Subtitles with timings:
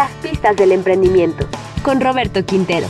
[0.00, 1.46] las pistas del emprendimiento.
[1.82, 2.86] Con Roberto Quintero.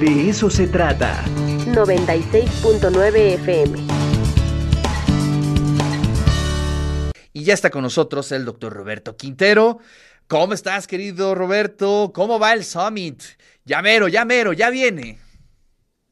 [0.00, 1.22] De eso se trata.
[1.66, 3.78] 96.9 FM.
[7.34, 9.80] Y ya está con nosotros el doctor Roberto Quintero.
[10.26, 12.12] ¿Cómo estás, querido Roberto?
[12.14, 13.22] ¿Cómo va el Summit?
[13.66, 15.18] Ya mero, ya mero, ya viene.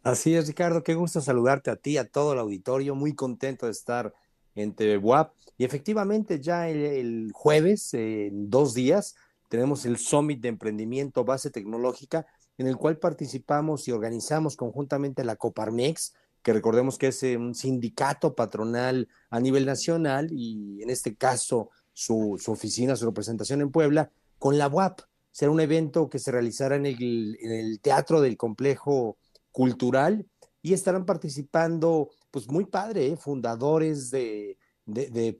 [0.03, 3.73] Así es, Ricardo, qué gusto saludarte a ti, a todo el auditorio, muy contento de
[3.73, 4.13] estar
[4.55, 5.33] en TV WAP.
[5.57, 9.17] Y efectivamente, ya el, jueves, en dos días,
[9.49, 12.27] tenemos el Summit de Emprendimiento Base Tecnológica,
[12.59, 17.55] en el cual participamos y organizamos conjuntamente la Coparmex, que recordemos que es eh, un
[17.55, 24.11] sindicato patronal a nivel nacional y en este caso su, oficina, su representación en Puebla,
[24.39, 25.01] con la UAP.
[25.33, 29.19] Será un evento que se realizará en el, Teatro del Complejo
[29.51, 30.27] Cultural
[30.63, 33.17] y estarán participando, pues muy padre, ¿eh?
[33.17, 34.57] fundadores de,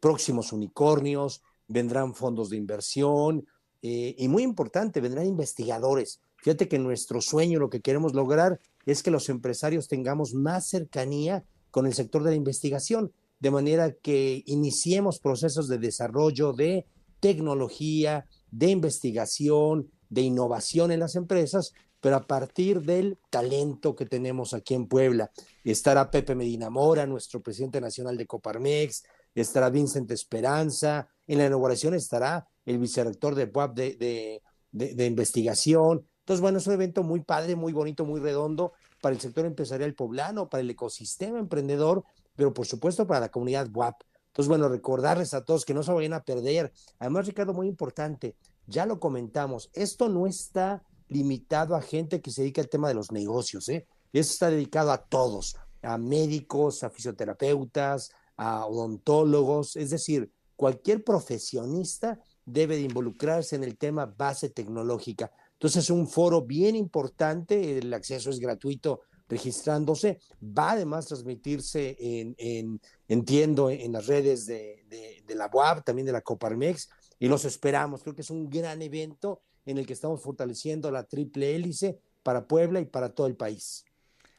[0.01, 3.47] próximos unicornios, vendrán fondos de inversión
[3.83, 6.21] eh, y muy importante, vendrán investigadores.
[6.39, 11.45] Fíjate que nuestro sueño, lo que queremos lograr es que los empresarios tengamos más cercanía
[11.71, 16.87] con el sector de la investigación, de manera que iniciemos procesos de desarrollo de
[17.21, 24.55] tecnología, de investigación, de innovación en las empresas, pero a partir del talento que tenemos
[24.55, 25.31] aquí en Puebla.
[25.65, 29.03] Estará Pepe Medina Mora, nuestro presidente nacional de Coparmex,
[29.41, 34.43] estará Vincent Esperanza, en la inauguración estará el vicerrector de PUAP de,
[34.73, 39.21] de investigación, entonces, bueno, es un evento muy padre, muy bonito, muy redondo para el
[39.21, 42.03] sector empresarial poblano, para el ecosistema emprendedor,
[42.35, 44.03] pero por supuesto para la comunidad WAP.
[44.27, 46.73] Entonces, bueno, recordarles a todos que no se vayan a perder.
[46.99, 48.35] Además, Ricardo, muy importante,
[48.67, 52.95] ya lo comentamos, esto no está limitado a gente que se dedica al tema de
[52.95, 53.87] los negocios, ¿eh?
[54.13, 62.21] Esto está dedicado a todos, a médicos, a fisioterapeutas, a odontólogos, es decir, cualquier profesionista
[62.45, 65.31] debe de involucrarse en el tema base tecnológica.
[65.53, 71.97] Entonces es un foro bien importante, el acceso es gratuito registrándose, va además a transmitirse
[71.99, 78.03] en, entiendo, en las redes de, la UAB, también de la Coparmex, y los esperamos.
[78.03, 82.47] Creo que es un gran evento en el que estamos fortaleciendo la triple hélice para
[82.47, 83.85] Puebla y para todo el país.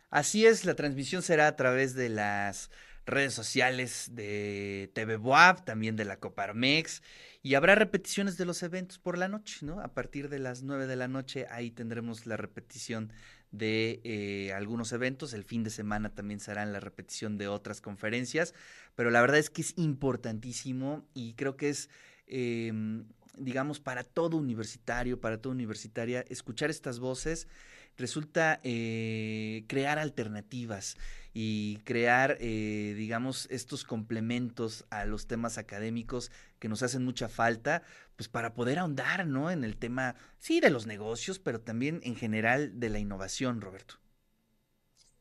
[0.10, 2.70] Así es, la transmisión será a través de las
[3.08, 7.02] redes sociales de TV Boab, también de la Coparmex,
[7.42, 9.80] y habrá repeticiones de los eventos por la noche, ¿no?
[9.80, 13.14] A partir de las 9 de la noche ahí tendremos la repetición
[13.52, 18.54] de eh, algunos eventos, el fin de semana también será la repetición de otras conferencias,
[18.96, 21.90] pero la verdad es que es importantísimo y creo que es...
[22.28, 23.06] Em,
[23.40, 27.48] digamos, para todo universitario, para toda universitaria, escuchar estas voces
[27.98, 30.98] resulta eh, crear alternativas
[31.34, 37.84] y crear, eh, digamos, estos complementos a los temas académicos que nos hacen mucha falta,
[38.16, 39.52] pues para poder ahondar, ¿no?
[39.52, 43.96] En el tema, sí, de los negocios, pero también en general de la innovación, Roberto.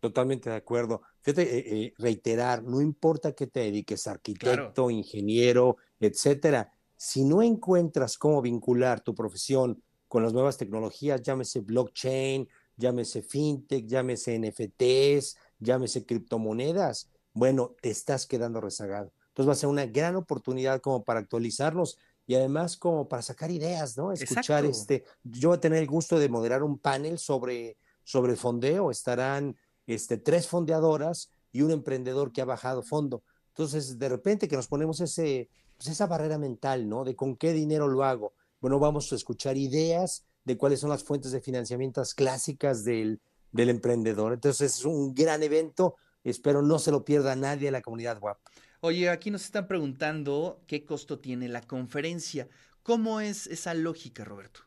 [0.01, 1.03] Totalmente de acuerdo.
[1.21, 8.41] Fíjate, eh, reiterar, no importa que te dediques, arquitecto, ingeniero, etcétera, si no encuentras cómo
[8.41, 17.11] vincular tu profesión con las nuevas tecnologías, llámese blockchain, llámese fintech, llámese NFTs, llámese criptomonedas,
[17.33, 19.13] bueno, te estás quedando rezagado.
[19.29, 23.51] Entonces va a ser una gran oportunidad como para actualizarnos y además como para sacar
[23.51, 24.13] ideas, ¿no?
[24.13, 28.39] Escuchar este, yo voy a tener el gusto de moderar un panel sobre, sobre el
[28.39, 29.57] fondeo, estarán
[29.87, 33.23] este, tres fondeadoras y un emprendedor que ha bajado fondo.
[33.49, 37.05] Entonces, de repente que nos ponemos ese, pues esa barrera mental, ¿no?
[37.05, 38.35] De con qué dinero lo hago.
[38.61, 43.21] Bueno, vamos a escuchar ideas de cuáles son las fuentes de financiamiento clásicas del,
[43.53, 44.33] del emprendedor.
[44.33, 48.39] Entonces es un gran evento, espero no se lo pierda nadie en la comunidad WAP.
[48.81, 52.49] Oye, aquí nos están preguntando qué costo tiene la conferencia.
[52.83, 54.61] ¿Cómo es esa lógica, Roberto?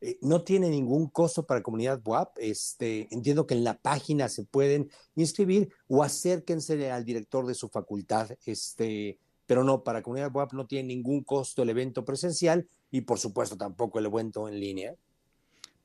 [0.00, 2.36] Eh, no tiene ningún costo para comunidad WAP.
[2.38, 7.68] Este, entiendo que en la página se pueden inscribir o acérquense al director de su
[7.68, 8.30] facultad.
[8.44, 13.18] Este, pero no, para comunidad WAP no tiene ningún costo el evento presencial y por
[13.18, 14.94] supuesto tampoco el evento en línea.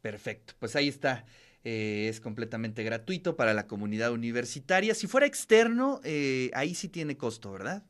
[0.01, 1.25] Perfecto, pues ahí está.
[1.63, 4.95] Eh, es completamente gratuito para la comunidad universitaria.
[4.95, 7.85] Si fuera externo, eh, ahí sí tiene costo, ¿verdad?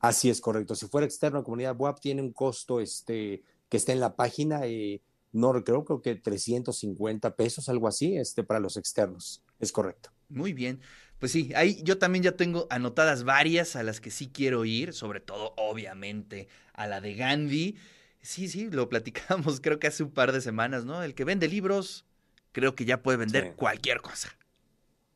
[0.00, 0.74] Así es correcto.
[0.74, 5.00] Si fuera externo comunidad WAP tiene un costo este, que está en la página, eh,
[5.32, 9.42] no creo, creo que 350 pesos, algo así, este, para los externos.
[9.58, 10.10] Es correcto.
[10.28, 10.80] Muy bien.
[11.18, 14.92] Pues sí, ahí yo también ya tengo anotadas varias a las que sí quiero ir,
[14.92, 17.76] sobre todo, obviamente, a la de Gandhi.
[18.20, 21.02] Sí, sí, lo platicamos creo que hace un par de semanas, ¿no?
[21.02, 22.04] El que vende libros,
[22.52, 24.36] creo que ya puede vender cualquier cosa.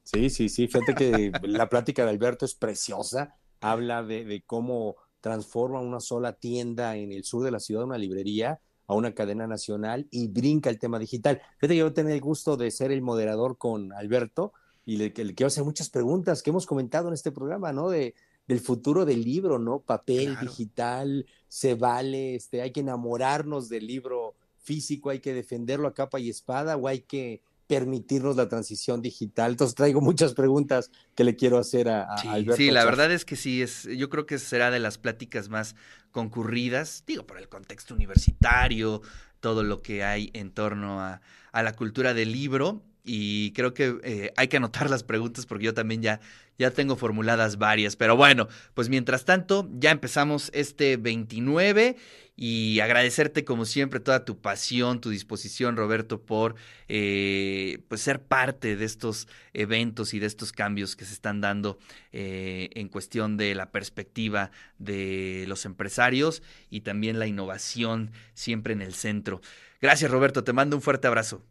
[0.03, 0.67] Sí, sí, sí.
[0.69, 3.37] Fíjate que la plática de Alberto es preciosa.
[3.61, 8.61] Habla de, cómo transforma una sola tienda en el sur de la ciudad, una librería,
[8.87, 11.43] a una cadena nacional y brinca el tema digital.
[11.59, 14.55] Fíjate, yo tengo el gusto de ser el moderador con Alberto
[14.89, 17.91] y le, le, quiero hacer muchas preguntas que hemos comentado en este programa, ¿no?
[17.91, 18.15] De,
[18.47, 19.81] del futuro del libro, ¿no?
[19.81, 20.49] Papel, claro.
[20.49, 26.19] digital, se vale, este, hay que enamorarnos del libro físico, hay que defenderlo a capa
[26.19, 29.51] y espada o hay que permitirnos la transición digital.
[29.51, 32.57] Entonces traigo muchas preguntas que le quiero hacer a, a sí, Alberto.
[32.57, 35.77] Sí, la verdad es que sí, es, yo creo que será de las pláticas más
[36.13, 39.03] concurridas, digo, por el contexto universitario,
[39.41, 41.21] todo lo que hay en torno a,
[41.53, 42.88] a la cultura del libro.
[43.11, 46.21] Y creo que eh, hay que anotar las preguntas porque yo también ya,
[46.59, 47.97] ya tengo formuladas varias.
[47.97, 51.97] Pero bueno, pues mientras tanto, ya empezamos este 29
[52.37, 56.55] y agradecerte como siempre toda tu pasión, tu disposición, Roberto, por
[56.89, 61.79] eh, pues ser parte de estos eventos y de estos cambios que se están dando
[62.13, 68.83] eh, en cuestión de la perspectiva de los empresarios y también la innovación siempre en
[68.83, 69.41] el centro.
[69.81, 71.43] Gracias, Roberto, te mando un fuerte abrazo.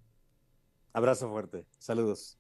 [0.94, 2.36] Abrazo fuerte, saludos.